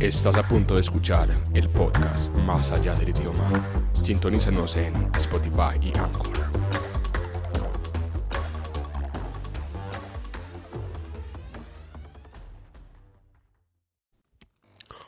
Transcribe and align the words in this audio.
Estás 0.00 0.36
a 0.36 0.42
punto 0.42 0.74
de 0.74 0.82
escuchar 0.82 1.26
el 1.54 1.70
podcast 1.70 2.30
Más 2.34 2.70
allá 2.70 2.94
del 2.96 3.08
idioma. 3.08 3.50
Sintonízanos 3.94 4.76
en 4.76 4.94
Spotify 5.14 5.78
y 5.80 5.96
Anchor. 5.96 6.36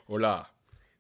Hola, 0.06 0.50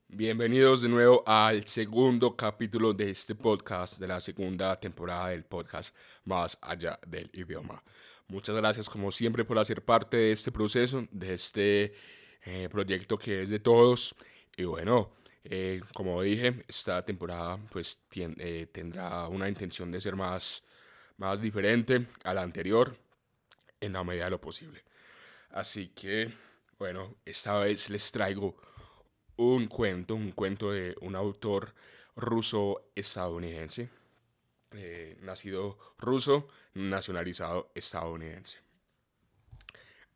bienvenidos 0.08 0.82
de 0.82 0.90
nuevo 0.90 1.22
al 1.26 1.66
segundo 1.66 2.36
capítulo 2.36 2.92
de 2.92 3.12
este 3.12 3.36
podcast, 3.36 3.98
de 3.98 4.06
la 4.06 4.20
segunda 4.20 4.78
temporada 4.78 5.30
del 5.30 5.46
podcast 5.46 5.96
Más 6.24 6.58
allá 6.60 7.00
del 7.06 7.30
idioma. 7.32 7.82
Muchas 8.26 8.54
gracias 8.54 8.90
como 8.90 9.10
siempre 9.10 9.46
por 9.46 9.58
hacer 9.58 9.82
parte 9.82 10.18
de 10.18 10.32
este 10.32 10.52
proceso, 10.52 11.08
de 11.10 11.32
este 11.32 11.94
eh, 12.50 12.66
proyecto 12.70 13.18
que 13.18 13.42
es 13.42 13.50
de 13.50 13.60
todos. 13.60 14.14
Y 14.56 14.64
bueno, 14.64 15.12
eh, 15.44 15.82
como 15.92 16.22
dije, 16.22 16.64
esta 16.66 17.04
temporada 17.04 17.58
pues 17.70 18.00
eh, 18.16 18.66
tendrá 18.72 19.28
una 19.28 19.50
intención 19.50 19.92
de 19.92 20.00
ser 20.00 20.16
más, 20.16 20.62
más 21.18 21.42
diferente 21.42 22.06
a 22.24 22.32
la 22.32 22.40
anterior 22.40 22.96
en 23.78 23.92
la 23.92 24.02
medida 24.02 24.24
de 24.24 24.30
lo 24.30 24.40
posible. 24.40 24.82
Así 25.50 25.88
que, 25.88 26.32
bueno, 26.78 27.16
esta 27.26 27.58
vez 27.58 27.90
les 27.90 28.10
traigo 28.10 28.56
un 29.36 29.66
cuento, 29.66 30.14
un 30.14 30.32
cuento 30.32 30.72
de 30.72 30.96
un 31.02 31.16
autor 31.16 31.74
ruso-estadounidense, 32.16 33.90
nacido 35.20 35.78
ruso, 35.98 36.48
nacionalizado 36.72 37.70
estadounidense. 37.74 38.58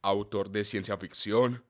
Autor 0.00 0.50
de 0.50 0.64
ciencia 0.64 0.96
ficción, 0.96 1.62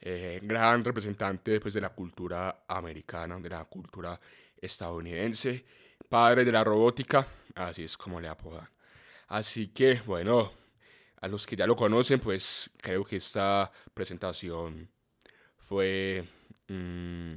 eh, 0.00 0.40
gran 0.42 0.84
representante 0.84 1.60
pues, 1.60 1.74
de 1.74 1.80
la 1.80 1.90
cultura 1.90 2.64
americana, 2.68 3.38
de 3.38 3.48
la 3.48 3.64
cultura 3.64 4.18
estadounidense, 4.56 5.64
padre 6.08 6.44
de 6.44 6.52
la 6.52 6.64
robótica, 6.64 7.26
así 7.54 7.84
es 7.84 7.96
como 7.96 8.20
le 8.20 8.28
apodan. 8.28 8.68
Así 9.28 9.68
que, 9.68 10.02
bueno, 10.06 10.52
a 11.20 11.28
los 11.28 11.46
que 11.46 11.56
ya 11.56 11.66
lo 11.66 11.74
conocen, 11.74 12.20
pues 12.20 12.70
creo 12.82 13.04
que 13.04 13.16
esta 13.16 13.70
presentación 13.94 14.90
fue 15.56 16.24
mm, 16.68 17.36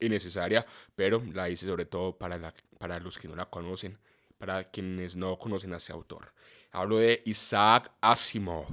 innecesaria, 0.00 0.66
pero 0.94 1.22
la 1.32 1.48
hice 1.48 1.66
sobre 1.66 1.86
todo 1.86 2.16
para, 2.16 2.52
para 2.78 3.00
los 3.00 3.18
que 3.18 3.28
no 3.28 3.34
la 3.34 3.46
conocen, 3.46 3.98
para 4.36 4.70
quienes 4.70 5.16
no 5.16 5.38
conocen 5.38 5.72
a 5.72 5.78
ese 5.78 5.92
autor. 5.92 6.32
Hablo 6.70 6.98
de 6.98 7.22
Isaac 7.24 7.90
Asimov. 8.00 8.66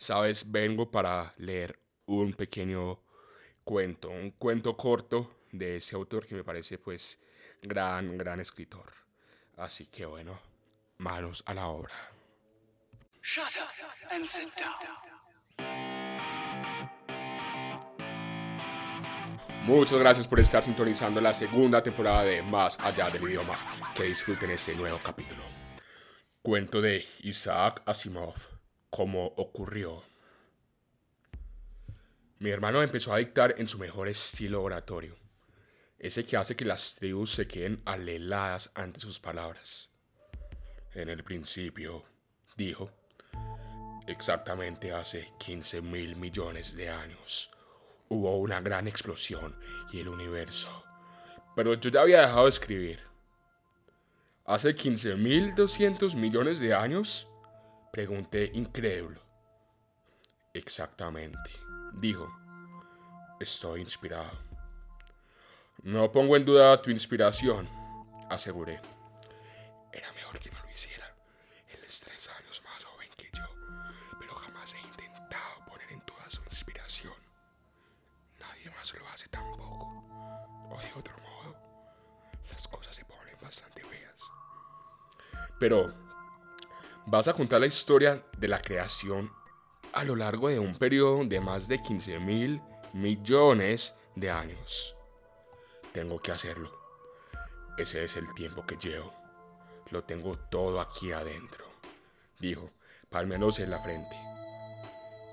Sabes, 0.00 0.50
vengo 0.50 0.90
para 0.90 1.34
leer 1.36 1.78
un 2.06 2.32
pequeño 2.32 3.02
cuento, 3.62 4.08
un 4.08 4.30
cuento 4.30 4.74
corto 4.74 5.42
de 5.52 5.76
ese 5.76 5.94
autor 5.94 6.26
que 6.26 6.34
me 6.34 6.42
parece 6.42 6.78
pues 6.78 7.18
gran, 7.60 8.16
gran 8.16 8.40
escritor. 8.40 8.94
Así 9.58 9.88
que 9.88 10.06
bueno, 10.06 10.40
manos 10.96 11.42
a 11.44 11.52
la 11.52 11.66
obra. 11.66 11.92
Muchas 19.66 19.98
gracias 19.98 20.26
por 20.26 20.40
estar 20.40 20.64
sintonizando 20.64 21.20
la 21.20 21.34
segunda 21.34 21.82
temporada 21.82 22.24
de 22.24 22.40
Más 22.40 22.80
allá 22.80 23.10
del 23.10 23.22
idioma. 23.24 23.58
Que 23.94 24.04
disfruten 24.04 24.50
este 24.50 24.74
nuevo 24.74 24.98
capítulo. 25.04 25.42
Cuento 26.40 26.80
de 26.80 27.06
Isaac 27.20 27.82
Asimov 27.84 28.59
como 29.00 29.28
ocurrió. 29.28 30.02
Mi 32.38 32.50
hermano 32.50 32.82
empezó 32.82 33.14
a 33.14 33.16
dictar 33.16 33.54
en 33.56 33.66
su 33.66 33.78
mejor 33.78 34.08
estilo 34.08 34.62
oratorio, 34.62 35.16
ese 35.98 36.22
que 36.26 36.36
hace 36.36 36.54
que 36.54 36.66
las 36.66 36.96
tribus 36.96 37.30
se 37.30 37.48
queden 37.48 37.80
aleladas 37.86 38.70
ante 38.74 39.00
sus 39.00 39.18
palabras. 39.18 39.88
En 40.92 41.08
el 41.08 41.24
principio, 41.24 42.04
dijo, 42.58 42.90
exactamente 44.06 44.92
hace 44.92 45.32
15 45.38 45.80
mil 45.80 46.14
millones 46.16 46.76
de 46.76 46.90
años, 46.90 47.50
hubo 48.10 48.36
una 48.36 48.60
gran 48.60 48.86
explosión 48.86 49.56
y 49.94 50.00
el 50.00 50.08
universo. 50.08 50.84
Pero 51.56 51.72
yo 51.72 51.88
ya 51.88 52.02
había 52.02 52.20
dejado 52.20 52.44
de 52.44 52.50
escribir. 52.50 53.00
¿Hace 54.44 54.76
15.200 54.76 56.16
millones 56.16 56.60
de 56.60 56.74
años? 56.74 57.29
Pregunté 57.90 58.50
incrédulo. 58.54 59.20
Exactamente, 60.54 61.50
dijo. 61.94 62.28
Estoy 63.40 63.80
inspirado. 63.80 64.38
No 65.82 66.12
pongo 66.12 66.36
en 66.36 66.44
duda 66.44 66.80
tu 66.80 66.90
inspiración, 66.90 67.68
aseguré. 68.28 68.80
Era 69.92 70.12
mejor 70.12 70.38
que 70.38 70.50
no 70.50 70.62
lo 70.62 70.70
hiciera. 70.70 71.06
Él 71.68 71.82
es 71.84 72.00
tres 72.00 72.28
años 72.28 72.62
más 72.64 72.84
joven 72.84 73.08
que 73.16 73.28
yo, 73.32 73.44
pero 74.20 74.34
jamás 74.34 74.72
he 74.74 74.80
intentado 74.80 75.64
poner 75.66 75.90
en 75.90 76.00
duda 76.06 76.28
su 76.28 76.42
inspiración. 76.44 77.14
Nadie 78.38 78.70
más 78.70 78.94
lo 78.94 79.08
hace 79.08 79.26
tampoco. 79.28 80.04
O 80.70 80.78
de 80.80 80.92
otro 80.96 81.18
modo, 81.18 81.56
las 82.52 82.68
cosas 82.68 82.94
se 82.94 83.04
ponen 83.04 83.36
bastante 83.40 83.82
feas. 83.82 84.30
Pero 85.58 86.09
vas 87.06 87.28
a 87.28 87.32
contar 87.32 87.60
la 87.60 87.66
historia 87.66 88.24
de 88.36 88.48
la 88.48 88.60
creación 88.60 89.30
a 89.92 90.04
lo 90.04 90.16
largo 90.16 90.48
de 90.48 90.58
un 90.58 90.74
periodo 90.76 91.24
de 91.24 91.40
más 91.40 91.66
de 91.68 91.82
15 91.82 92.18
mil 92.20 92.60
millones 92.92 93.96
de 94.14 94.30
años. 94.30 94.94
Tengo 95.92 96.20
que 96.20 96.32
hacerlo. 96.32 96.70
Ese 97.76 98.04
es 98.04 98.16
el 98.16 98.32
tiempo 98.34 98.64
que 98.66 98.76
llevo. 98.76 99.12
Lo 99.90 100.04
tengo 100.04 100.38
todo 100.38 100.80
aquí 100.80 101.10
adentro, 101.10 101.64
dijo, 102.38 102.70
palmeándose 103.08 103.64
en 103.64 103.70
la 103.70 103.80
frente, 103.80 104.16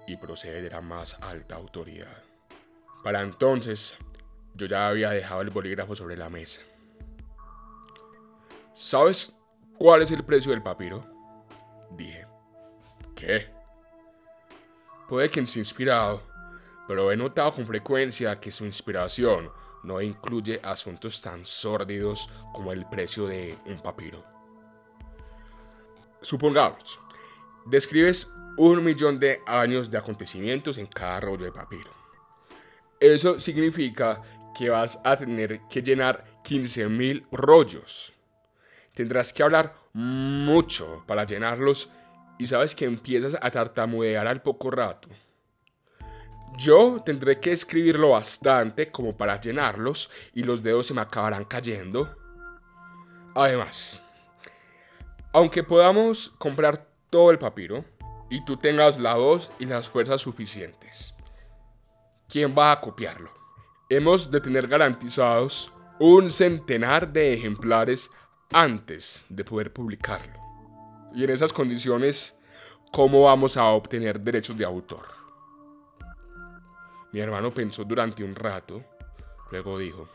y 0.08 0.18
procede 0.18 0.62
de 0.64 0.70
la 0.72 0.82
más 0.82 1.16
alta 1.22 1.56
autoridad. 1.56 2.24
Para 3.04 3.22
entonces, 3.22 3.96
yo 4.56 4.66
ya 4.66 4.88
había 4.88 5.12
dejado 5.12 5.42
el 5.42 5.52
bolígrafo 5.52 5.96
sobre 5.96 6.18
la 6.18 6.30
mesa. 6.30 6.62
¿Sabes 8.74 9.36
cuál 9.78 10.02
es 10.02 10.12
el 10.12 10.24
precio 10.24 10.52
del 10.52 10.64
papiro? 10.64 11.17
Dije. 11.92 12.26
¿Qué? 13.16 13.48
Puede 15.08 15.30
que 15.30 15.46
se 15.46 15.60
inspirado, 15.60 16.22
pero 16.88 17.12
he 17.12 17.18
notado 17.18 17.54
con 17.54 17.66
frecuencia 17.66 18.40
que 18.40 18.52
su 18.52 18.66
inspiración 18.66 19.50
no 19.84 20.02
incluye 20.02 20.60
asuntos 20.64 21.22
tan 21.22 21.46
sórdidos 21.46 22.30
como 22.54 22.72
el 22.72 22.86
precio 22.86 23.26
de 23.26 23.58
un 23.66 23.80
papiro. 23.80 24.24
Supongamos, 26.22 27.00
describes 27.66 28.28
un 28.58 28.84
millón 28.84 29.20
de 29.20 29.40
años 29.46 29.90
de 29.90 29.98
acontecimientos 29.98 30.78
en 30.78 30.88
cada 30.88 31.20
rollo 31.22 31.46
de 31.46 31.52
papiro. 31.52 31.92
Eso 33.00 33.40
significa 33.40 34.22
que 34.58 34.70
vas 34.70 35.00
a 35.04 35.16
tener 35.16 35.62
que 35.70 35.82
llenar 35.82 36.26
15.000 36.44 37.28
rollos. 37.32 38.17
Tendrás 38.98 39.32
que 39.32 39.44
hablar 39.44 39.76
mucho 39.94 41.04
para 41.06 41.24
llenarlos 41.24 41.92
y 42.40 42.48
sabes 42.48 42.74
que 42.74 42.86
empiezas 42.86 43.38
a 43.40 43.52
tartamudear 43.52 44.26
al 44.26 44.42
poco 44.42 44.72
rato. 44.72 45.08
Yo 46.58 47.04
tendré 47.06 47.40
que 47.40 47.52
escribirlo 47.52 48.10
bastante 48.10 48.90
como 48.92 49.16
para 49.16 49.40
llenarlos 49.40 50.10
y 50.34 50.42
los 50.42 50.64
dedos 50.64 50.88
se 50.88 50.96
me 50.96 51.02
acabarán 51.02 51.44
cayendo. 51.44 52.10
Además, 53.36 54.02
aunque 55.32 55.62
podamos 55.62 56.30
comprar 56.40 56.88
todo 57.12 57.30
el 57.30 57.38
papiro 57.38 57.86
y 58.32 58.44
tú 58.46 58.58
tengas 58.58 59.00
la 59.00 59.14
voz 59.14 59.52
y 59.60 59.68
las 59.68 59.88
fuerzas 59.88 60.22
suficientes, 60.22 61.14
¿quién 62.28 62.56
va 62.58 62.72
a 62.72 62.82
copiarlo? 62.82 63.30
Hemos 63.90 64.32
de 64.32 64.42
tener 64.42 64.68
garantizados 64.68 65.72
un 66.00 66.32
centenar 66.32 67.14
de 67.14 67.36
ejemplares 67.36 68.10
antes 68.52 69.26
de 69.30 69.44
poder 69.44 69.74
publicarlo. 69.74 70.40
Y 71.14 71.24
en 71.24 71.30
esas 71.30 71.54
condiciones, 71.54 72.38
¿cómo 72.92 73.24
vamos 73.24 73.58
a 73.58 73.66
obtener 73.66 74.20
derechos 74.20 74.58
de 74.58 74.66
autor? 74.66 75.08
Mi 77.12 77.20
hermano 77.20 77.54
pensó 77.54 77.84
durante 77.84 78.24
un 78.24 78.36
rato, 78.36 78.84
luego 79.52 79.80
dijo, 79.80 80.10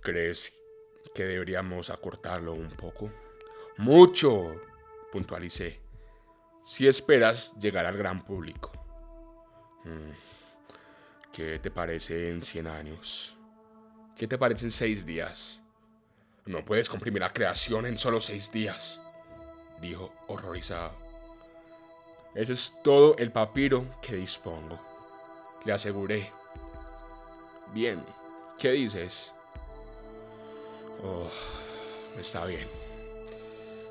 ¿crees 0.00 0.56
que 1.14 1.24
deberíamos 1.24 1.90
acortarlo 1.90 2.54
un 2.54 2.70
poco? 2.70 3.10
Mucho, 3.78 4.54
puntualicé, 5.10 5.80
si 6.64 6.86
esperas 6.86 7.54
llegar 7.58 7.86
al 7.86 7.96
gran 7.96 8.24
público. 8.24 8.70
Mm, 9.84 10.12
¿Qué 11.32 11.58
te 11.58 11.70
parece 11.70 12.30
en 12.30 12.42
100 12.42 12.66
años? 12.66 13.36
¿Qué 14.16 14.28
te 14.28 14.38
parece 14.38 14.66
en 14.66 14.70
6 14.70 15.06
días? 15.06 15.61
No 16.46 16.64
puedes 16.64 16.88
comprimir 16.88 17.22
la 17.22 17.32
creación 17.32 17.86
en 17.86 17.96
solo 17.96 18.20
seis 18.20 18.50
días, 18.50 19.00
dijo 19.80 20.12
horrorizado. 20.26 20.92
Ese 22.34 22.54
es 22.54 22.74
todo 22.82 23.16
el 23.18 23.30
papiro 23.30 23.86
que 24.00 24.16
dispongo. 24.16 24.80
le 25.64 25.72
aseguré. 25.72 26.32
Bien, 27.72 28.04
¿qué 28.58 28.72
dices? 28.72 29.32
Oh, 31.02 31.30
está 32.18 32.44
bien. 32.46 32.68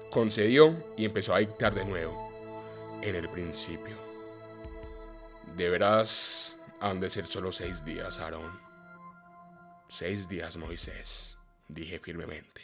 Concedió 0.09 0.75
y 0.97 1.05
empezó 1.05 1.33
a 1.33 1.39
dictar 1.39 1.73
de 1.73 1.85
nuevo, 1.85 2.99
en 3.01 3.15
el 3.15 3.29
principio. 3.29 3.95
Deberás 5.55 6.57
han 6.81 6.99
de 6.99 7.09
ser 7.09 7.27
solo 7.27 7.51
seis 7.51 7.85
días, 7.85 8.19
Aarón. 8.19 8.59
Seis 9.87 10.27
días, 10.27 10.57
Moisés, 10.57 11.37
dije 11.73 11.99
firmemente. 11.99 12.61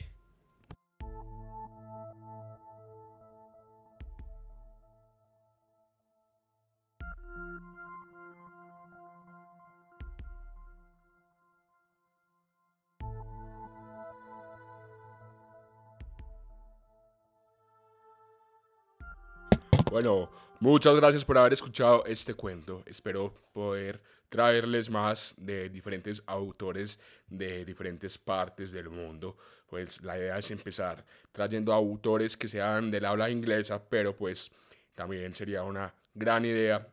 Bueno, 19.89 20.29
muchas 20.59 20.95
gracias 20.95 21.23
por 21.23 21.37
haber 21.37 21.53
escuchado 21.53 22.03
este 22.05 22.33
cuento. 22.33 22.83
Espero 22.85 23.33
poder 23.53 24.01
traerles 24.27 24.89
más 24.89 25.33
de 25.37 25.69
diferentes 25.69 26.21
autores 26.25 26.99
de 27.27 27.63
diferentes 27.63 28.17
partes 28.17 28.71
del 28.71 28.89
mundo. 28.89 29.37
Pues 29.65 30.01
la 30.03 30.17
idea 30.17 30.37
es 30.37 30.51
empezar 30.51 31.05
trayendo 31.31 31.73
autores 31.73 32.35
que 32.35 32.49
sean 32.49 32.91
del 32.91 33.05
habla 33.05 33.29
inglesa, 33.29 33.81
pero 33.81 34.15
pues 34.15 34.51
también 34.93 35.33
sería 35.33 35.63
una 35.63 35.93
gran 36.13 36.43
idea 36.43 36.85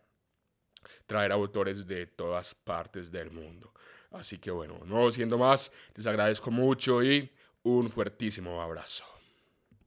traer 1.07 1.33
autores 1.33 1.87
de 1.87 2.07
todas 2.07 2.55
partes 2.55 3.11
del 3.11 3.31
mundo. 3.31 3.73
Así 4.13 4.39
que 4.39 4.53
bueno, 4.53 4.81
no 4.85 5.11
siendo 5.11 5.37
más, 5.37 5.73
les 5.97 6.07
agradezco 6.07 6.51
mucho 6.53 7.03
y 7.03 7.29
un 7.65 7.91
fuertísimo 7.91 8.63
abrazo. 8.63 9.14